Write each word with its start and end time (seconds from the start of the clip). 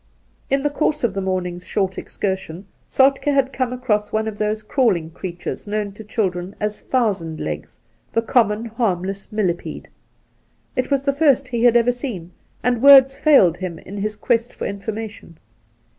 In 0.49 0.63
the 0.63 0.71
course 0.71 1.03
of 1.03 1.13
the 1.13 1.21
morning's 1.21 1.67
short 1.67 1.99
excursion 1.99 2.65
Soltke 2.87 3.25
59 3.25 3.33
Soltk6 3.35 3.35
had 3.35 3.53
come 3.53 3.71
across 3.71 4.11
one 4.11 4.27
of 4.27 4.39
those 4.39 4.63
crawling 4.63 5.11
creatures 5.11 5.67
known 5.67 5.91
to 5.91 6.03
children 6.03 6.55
as 6.59 6.81
'thousand 6.81 7.39
legs,' 7.39 7.79
the 8.11 8.23
common, 8.23 8.65
harmless 8.65 9.31
millepede. 9.31 9.89
It 10.75 10.89
was 10.89 11.03
the 11.03 11.13
first 11.13 11.49
he 11.49 11.63
had 11.65 11.77
ever 11.77 11.91
seen, 11.91 12.31
and 12.63 12.81
words 12.81 13.15
failed 13.15 13.57
him 13.57 13.77
in 13.77 13.97
his 13.97 14.15
quest 14.15 14.51
for 14.53 14.65
information. 14.65 15.37